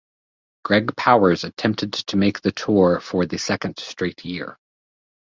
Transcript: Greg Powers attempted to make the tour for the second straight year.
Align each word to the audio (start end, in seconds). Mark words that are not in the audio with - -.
Greg 0.63 0.95
Powers 0.97 1.43
attempted 1.43 1.93
to 1.93 2.17
make 2.17 2.41
the 2.41 2.51
tour 2.51 2.99
for 2.99 3.27
the 3.27 3.37
second 3.37 3.77
straight 3.77 4.25
year. 4.25 4.57